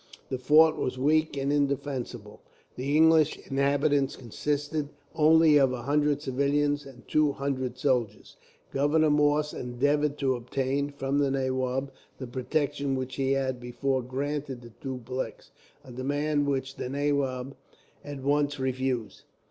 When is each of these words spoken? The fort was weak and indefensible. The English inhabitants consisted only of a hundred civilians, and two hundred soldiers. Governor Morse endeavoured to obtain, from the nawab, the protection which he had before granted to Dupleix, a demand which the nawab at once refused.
The 0.29 0.39
fort 0.39 0.77
was 0.77 0.97
weak 0.97 1.37
and 1.37 1.53
indefensible. 1.53 2.41
The 2.75 2.97
English 2.97 3.37
inhabitants 3.37 4.15
consisted 4.15 4.89
only 5.13 5.57
of 5.57 5.73
a 5.73 5.83
hundred 5.83 6.23
civilians, 6.23 6.87
and 6.87 7.07
two 7.07 7.33
hundred 7.33 7.77
soldiers. 7.77 8.35
Governor 8.71 9.11
Morse 9.11 9.53
endeavoured 9.53 10.17
to 10.17 10.33
obtain, 10.35 10.89
from 10.89 11.19
the 11.19 11.29
nawab, 11.29 11.91
the 12.17 12.25
protection 12.25 12.95
which 12.95 13.17
he 13.17 13.33
had 13.33 13.59
before 13.59 14.01
granted 14.01 14.63
to 14.63 14.69
Dupleix, 14.81 15.51
a 15.83 15.91
demand 15.91 16.47
which 16.47 16.77
the 16.77 16.89
nawab 16.89 17.55
at 18.03 18.23
once 18.23 18.59
refused. 18.59 19.21